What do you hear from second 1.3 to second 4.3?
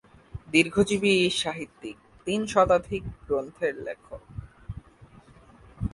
সাহিত্যিক তিন শতাধিক গ্রন্থের লেখক।